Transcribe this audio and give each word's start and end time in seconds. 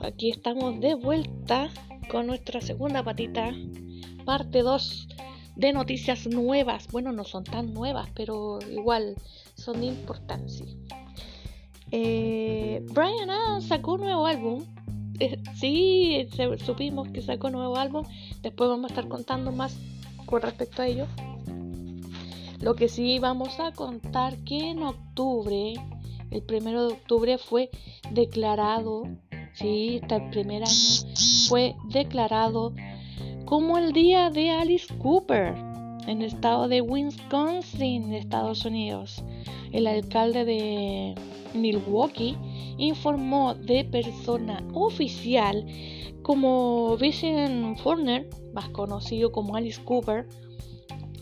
aquí 0.00 0.30
estamos 0.30 0.80
de 0.80 0.94
vuelta 0.94 1.70
con 2.10 2.26
nuestra 2.26 2.60
segunda 2.60 3.02
patita, 3.02 3.52
parte 4.24 4.62
2 4.62 5.08
de 5.56 5.72
noticias 5.72 6.26
nuevas. 6.26 6.88
Bueno, 6.90 7.12
no 7.12 7.24
son 7.24 7.44
tan 7.44 7.72
nuevas, 7.72 8.08
pero 8.14 8.58
igual 8.70 9.16
son 9.54 9.80
de 9.80 9.86
importancia. 9.86 10.66
Eh, 11.90 12.84
Brian 12.90 13.30
Adams 13.30 13.66
sacó 13.66 13.94
un 13.94 14.02
nuevo 14.02 14.26
álbum. 14.26 14.64
Eh, 15.20 15.40
sí, 15.54 16.26
supimos 16.64 17.08
que 17.08 17.22
sacó 17.22 17.46
un 17.46 17.54
nuevo 17.54 17.76
álbum. 17.76 18.04
Después 18.42 18.68
vamos 18.68 18.86
a 18.86 18.94
estar 18.94 19.08
contando 19.08 19.52
más 19.52 19.76
con 20.26 20.42
respecto 20.42 20.82
a 20.82 20.88
ello. 20.88 21.06
Lo 22.60 22.74
que 22.74 22.88
sí 22.88 23.18
vamos 23.18 23.60
a 23.60 23.72
contar 23.72 24.38
que 24.38 24.70
en 24.70 24.82
octubre, 24.82 25.74
el 26.30 26.42
primero 26.42 26.86
de 26.86 26.94
octubre 26.94 27.38
fue 27.38 27.70
declarado, 28.10 29.04
sí, 29.54 30.00
hasta 30.02 30.16
el 30.16 30.30
primer 30.30 30.62
año 30.62 31.14
fue 31.48 31.74
declarado 31.88 32.74
como 33.44 33.78
el 33.78 33.92
día 33.92 34.30
de 34.30 34.50
Alice 34.50 34.92
Cooper 34.98 35.54
en 36.06 36.22
el 36.22 36.26
estado 36.26 36.68
de 36.68 36.80
Wisconsin, 36.80 38.12
Estados 38.12 38.64
Unidos. 38.64 39.22
El 39.72 39.86
alcalde 39.86 40.44
de 40.44 41.14
Milwaukee 41.54 42.36
informó 42.78 43.54
de 43.54 43.84
persona 43.84 44.62
oficial 44.72 45.66
como 46.22 46.96
Vincent 46.96 47.78
Forner, 47.78 48.28
más 48.52 48.68
conocido 48.70 49.30
como 49.30 49.56
Alice 49.56 49.82
Cooper, 49.84 50.26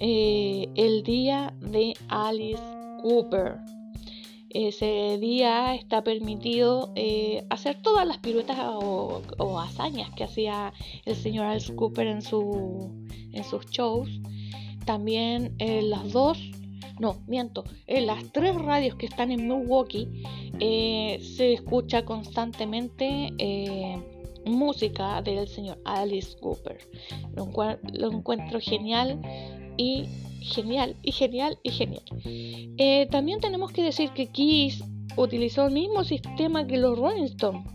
eh, 0.00 0.68
el 0.74 1.02
día 1.02 1.54
de 1.60 1.94
Alice 2.08 2.62
Cooper. 3.02 3.56
Ese 4.54 5.16
día 5.18 5.74
está 5.74 6.04
permitido 6.04 6.92
eh, 6.94 7.42
hacer 7.48 7.80
todas 7.80 8.06
las 8.06 8.18
piruetas 8.18 8.58
o, 8.60 9.22
hazañas 9.58 10.10
que 10.14 10.24
hacía 10.24 10.74
el 11.06 11.16
señor 11.16 11.46
Alice 11.46 11.74
Cooper 11.74 12.06
en, 12.06 12.20
su, 12.20 12.90
en 13.32 13.44
sus 13.44 13.64
shows. 13.70 14.10
También 14.84 15.54
en 15.58 15.88
las 15.88 16.12
dos, 16.12 16.38
no, 17.00 17.22
miento, 17.26 17.64
en 17.86 18.06
las 18.06 18.30
tres 18.32 18.54
radios 18.56 18.96
que 18.96 19.06
están 19.06 19.30
en 19.30 19.48
Milwaukee 19.48 20.08
eh, 20.60 21.18
se 21.36 21.54
escucha 21.54 22.04
constantemente 22.04 23.32
música 24.44 25.22
del 25.22 25.48
señor 25.48 25.78
Alice 25.84 26.36
Cooper. 26.40 26.78
lo 27.34 28.12
encuentro 28.12 28.60
genial 28.60 29.20
y 29.76 30.06
genial, 30.42 30.96
y 31.02 31.12
genial, 31.12 31.58
y 31.62 31.70
genial. 31.70 32.02
Eh, 32.24 33.08
también 33.10 33.40
tenemos 33.40 33.72
que 33.72 33.82
decir 33.82 34.10
que 34.10 34.26
Kiss 34.26 34.82
utilizó 35.16 35.66
el 35.66 35.72
mismo 35.72 36.04
sistema 36.04 36.66
que 36.66 36.78
los 36.78 36.98
Rolling 36.98 37.24
Stones. 37.24 37.66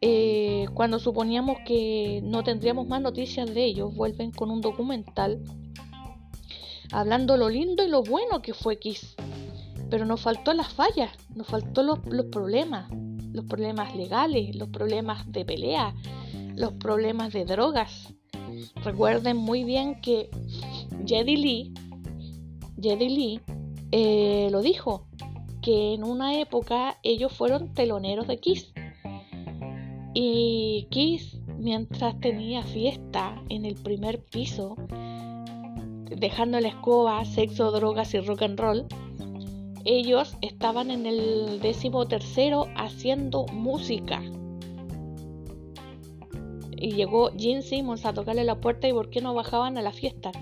Eh, 0.00 0.66
cuando 0.74 0.98
suponíamos 0.98 1.58
que 1.64 2.20
no 2.22 2.42
tendríamos 2.42 2.86
más 2.86 3.00
noticias 3.00 3.52
de 3.54 3.64
ellos, 3.64 3.94
vuelven 3.94 4.32
con 4.32 4.50
un 4.50 4.60
documental 4.60 5.42
hablando 6.92 7.36
lo 7.36 7.48
lindo 7.48 7.82
y 7.84 7.88
lo 7.88 8.02
bueno 8.02 8.42
que 8.42 8.54
fue 8.54 8.78
Kiss. 8.78 9.16
Pero 9.90 10.04
nos 10.04 10.20
faltó 10.20 10.52
las 10.52 10.72
fallas, 10.72 11.10
nos 11.34 11.46
faltó 11.46 11.82
los, 11.82 12.04
los 12.06 12.26
problemas, 12.26 12.90
los 13.34 13.44
problemas 13.46 13.94
legales, 13.96 14.54
los 14.54 14.68
problemas 14.68 15.30
de 15.30 15.44
pelea, 15.44 15.92
los 16.54 16.72
problemas 16.74 17.32
de 17.32 17.44
drogas. 17.44 18.14
Recuerden 18.76 19.36
muy 19.36 19.64
bien 19.64 20.00
que 20.00 20.30
Jedi 21.04 21.36
Lee, 21.36 21.74
Lee 22.76 23.40
eh, 23.90 24.48
lo 24.52 24.62
dijo, 24.62 25.08
que 25.62 25.94
en 25.94 26.04
una 26.04 26.38
época 26.40 26.98
ellos 27.02 27.32
fueron 27.32 27.74
teloneros 27.74 28.28
de 28.28 28.38
Kiss. 28.38 28.72
Y 30.14 30.86
Kiss, 30.90 31.40
mientras 31.58 32.20
tenía 32.20 32.62
fiesta 32.62 33.42
en 33.48 33.64
el 33.64 33.74
primer 33.74 34.22
piso, 34.22 34.76
dejando 36.04 36.60
la 36.60 36.68
escoba, 36.68 37.24
sexo, 37.24 37.72
drogas 37.72 38.14
y 38.14 38.20
rock 38.20 38.42
and 38.42 38.60
roll, 38.60 38.86
ellos 39.84 40.36
estaban 40.40 40.90
en 40.90 41.06
el 41.06 41.60
décimo 41.60 42.06
tercero 42.06 42.66
haciendo 42.76 43.46
música. 43.52 44.22
Y 46.76 46.92
llegó 46.92 47.30
Gene 47.36 47.62
Simmons 47.62 48.04
a 48.04 48.12
tocarle 48.12 48.44
la 48.44 48.60
puerta 48.60 48.88
y 48.88 48.92
por 48.92 49.10
qué 49.10 49.20
no 49.20 49.34
bajaban 49.34 49.78
a 49.78 49.82
la 49.82 49.92
fiesta. 49.92 50.32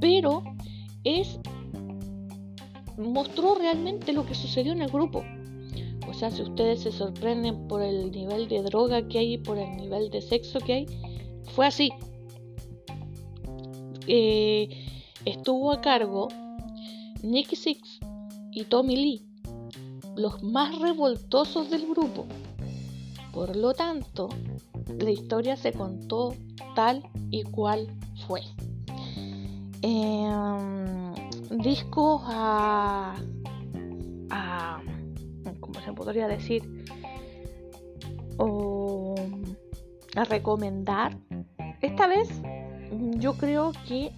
pero 0.00 0.42
es 1.04 1.38
mostró 2.96 3.54
realmente 3.56 4.12
lo 4.12 4.24
que 4.26 4.34
sucedió 4.34 4.72
en 4.72 4.82
el 4.82 4.90
grupo. 4.90 5.24
O 6.08 6.12
sea, 6.12 6.30
si 6.30 6.42
ustedes 6.42 6.82
se 6.82 6.92
sorprenden 6.92 7.66
por 7.66 7.82
el 7.82 8.10
nivel 8.12 8.48
de 8.48 8.62
droga 8.62 9.06
que 9.08 9.18
hay 9.18 9.34
y 9.34 9.38
por 9.38 9.58
el 9.58 9.76
nivel 9.76 10.10
de 10.10 10.22
sexo 10.22 10.60
que 10.60 10.72
hay, 10.72 10.86
fue 11.54 11.66
así. 11.66 11.90
Eh, 14.06 14.68
estuvo 15.24 15.72
a 15.72 15.80
cargo 15.80 16.28
Nicky 17.22 17.56
Six 17.56 18.00
y 18.52 18.64
Tommy 18.64 18.96
Lee, 18.96 19.26
los 20.14 20.42
más 20.42 20.78
revoltosos 20.78 21.70
del 21.70 21.86
grupo. 21.86 22.26
Por 23.32 23.56
lo 23.56 23.72
tanto, 23.74 24.28
la 24.86 25.10
historia 25.10 25.56
se 25.56 25.72
contó 25.72 26.34
tal 26.74 27.02
y 27.30 27.42
cual 27.44 27.88
fue. 28.26 28.42
Em, 29.82 31.14
discos 31.62 32.22
a, 32.26 33.14
a, 34.30 34.82
¿cómo 35.60 35.80
se 35.80 35.92
podría 35.92 36.28
decir? 36.28 36.84
O 38.38 39.14
a 40.16 40.24
recomendar 40.24 41.16
esta 41.80 42.06
vez 42.06 42.28
yo 43.18 43.34
creo 43.34 43.72
que 43.86 44.12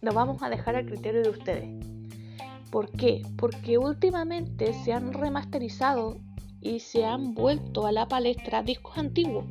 lo 0.00 0.12
vamos 0.12 0.42
a 0.42 0.48
dejar 0.48 0.76
al 0.76 0.86
criterio 0.86 1.22
de 1.22 1.30
ustedes. 1.30 1.68
¿Por 2.70 2.90
qué? 2.90 3.22
Porque 3.36 3.78
últimamente 3.78 4.72
se 4.84 4.92
han 4.92 5.12
remasterizado 5.12 6.18
y 6.60 6.80
se 6.80 7.04
han 7.04 7.34
vuelto 7.34 7.86
a 7.86 7.92
la 7.92 8.08
palestra 8.08 8.62
discos 8.62 8.98
antiguos. 8.98 9.44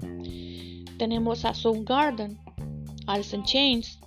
Tenemos 0.97 1.45
a 1.45 1.53
Soundgarden, 1.53 2.39
Alice 3.07 3.36
in 3.36 3.44
Chains, 3.44 4.00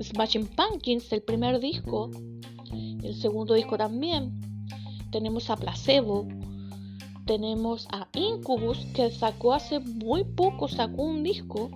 Smashing 0.00 0.46
Pumpkins, 0.46 1.12
el 1.12 1.22
primer 1.22 1.60
disco, 1.60 2.10
el 2.72 3.14
segundo 3.14 3.54
disco 3.54 3.76
también. 3.76 4.40
Tenemos 5.10 5.50
a 5.50 5.56
Placebo, 5.56 6.26
tenemos 7.26 7.88
a 7.92 8.08
Incubus 8.14 8.78
que 8.94 9.10
sacó 9.10 9.52
hace 9.52 9.80
muy 9.80 10.24
poco, 10.24 10.68
sacó 10.68 11.02
un 11.02 11.22
disco. 11.22 11.70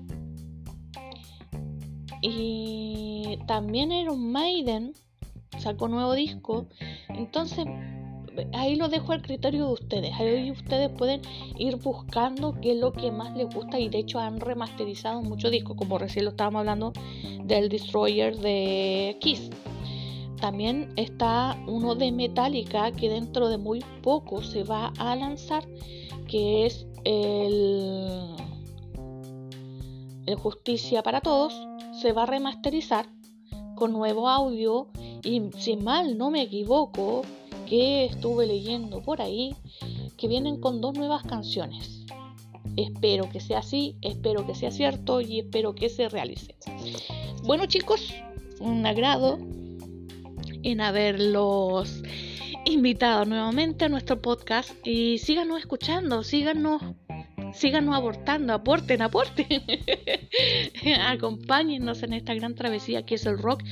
Y 2.23 3.39
también 3.47 3.93
Iron 3.93 4.31
Maiden 4.31 4.93
sacó 5.59 5.89
nuevo 5.89 6.15
disco. 6.15 6.69
Entonces, 7.09 7.67
ahí 8.53 8.77
lo 8.77 8.89
dejo 8.89 9.13
al 9.13 9.23
criterio 9.23 9.67
de 9.67 9.73
ustedes. 9.73 10.13
Ahí 10.19 10.51
ustedes 10.51 10.91
pueden 10.91 11.23
ir 11.59 11.77
buscando 11.77 12.55
qué 12.61 12.73
es 12.73 12.79
lo 12.79 12.93
que 12.93 13.11
más 13.11 13.37
les 13.37 13.53
gusta 13.53 13.79
y 13.79 13.89
de 13.89 13.99
hecho 13.99 14.19
han 14.19 14.41
remasterizado 14.41 15.23
muchos 15.23 15.51
discos, 15.51 15.77
como 15.77 15.99
recién 15.99 16.25
lo 16.25 16.31
estábamos 16.31 16.61
hablando 16.61 16.93
del 17.45 17.69
Destroyer 17.69 18.37
de 18.37 19.17
Kiss. 19.21 19.51
También 20.41 20.93
está 20.97 21.63
uno 21.67 21.95
de 21.95 22.13
Metallica 22.13 22.93
que 22.93 23.11
dentro 23.11 23.49
de 23.49 23.59
muy 23.59 23.85
poco 24.03 24.43
se 24.43 24.65
va 24.65 24.93
a 24.99 25.15
lanzar, 25.15 25.67
que 26.27 26.65
es 26.65 26.87
el, 27.05 28.37
el 30.27 30.35
Justicia 30.37 31.03
para 31.03 31.21
Todos. 31.21 31.55
Se 32.01 32.13
va 32.13 32.23
a 32.23 32.27
remasterizar 32.27 33.07
con 33.75 33.93
nuevo 33.93 34.29
audio 34.29 34.89
y 35.23 35.43
si 35.59 35.77
mal 35.77 36.17
no 36.17 36.31
me 36.31 36.43
equivoco, 36.43 37.23
que 37.71 38.07
estuve 38.07 38.49
leyendo 38.49 39.01
por 39.01 39.23
ahí, 39.23 39.55
que 40.19 40.27
vienen 40.27 40.61
con 40.61 40.81
dos 40.81 40.99
nuevas 40.99 41.23
canciones. 41.23 42.05
Espero 42.77 43.31
que 43.31 43.39
sea 43.39 43.61
así, 43.61 43.97
espero 44.03 44.45
que 44.45 44.57
sea 44.57 44.73
cierto 44.73 45.21
y 45.21 45.39
espero 45.39 45.77
que 45.77 45.89
se 45.89 46.09
realice. 46.09 46.57
Bueno 47.45 47.67
chicos, 47.67 48.13
un 48.59 48.85
agrado 48.85 49.39
en 50.65 50.81
haberlos 50.81 52.03
invitado 52.65 53.25
nuevamente 53.25 53.85
a 53.85 53.89
nuestro 53.89 54.21
podcast 54.21 54.73
y 54.85 55.19
síganos 55.19 55.61
escuchando, 55.61 56.25
síganos 56.25 56.83
síganos 57.55 57.95
abortando, 57.95 58.53
aporten, 58.53 59.03
aporten. 59.03 59.63
Acompáñennos 61.07 62.03
en 62.03 62.13
esta 62.13 62.35
gran 62.35 62.55
travesía 62.55 63.05
que 63.05 63.17
es 63.17 63.27
el 63.27 63.39
rock 63.39 63.63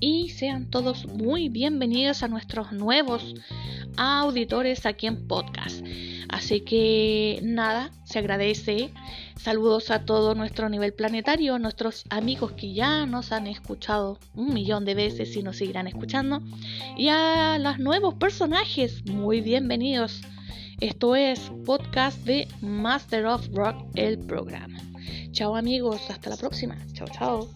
y 0.00 0.30
sean 0.30 0.70
todos 0.70 1.06
muy 1.06 1.48
bienvenidos 1.48 2.22
a 2.22 2.28
nuestros 2.28 2.72
nuevos 2.72 3.34
auditores 3.96 4.86
aquí 4.86 5.06
en 5.06 5.26
podcast. 5.26 5.84
Así 6.28 6.62
que 6.62 7.40
nada, 7.42 7.90
se 8.04 8.18
agradece. 8.18 8.90
Saludos 9.36 9.90
a 9.90 10.04
todo 10.04 10.34
nuestro 10.34 10.68
nivel 10.68 10.92
planetario, 10.94 11.58
nuestros 11.58 12.04
amigos 12.10 12.52
que 12.52 12.72
ya 12.72 13.06
nos 13.06 13.30
han 13.30 13.46
escuchado 13.46 14.18
un 14.34 14.54
millón 14.54 14.84
de 14.84 14.94
veces 14.94 15.36
y 15.36 15.42
nos 15.42 15.58
seguirán 15.58 15.86
escuchando. 15.86 16.42
Y 16.96 17.08
a 17.08 17.58
los 17.58 17.78
nuevos 17.78 18.14
personajes, 18.14 19.04
muy 19.06 19.42
bienvenidos. 19.42 20.22
Esto 20.84 21.16
es 21.16 21.40
podcast 21.64 22.18
de 22.26 22.46
Master 22.60 23.24
of 23.24 23.48
Rock, 23.54 23.86
el 23.94 24.18
programa. 24.18 24.78
Chao 25.30 25.56
amigos, 25.56 26.10
hasta 26.10 26.28
la 26.28 26.36
próxima. 26.36 26.76
Chao, 26.92 27.08
chao. 27.08 27.48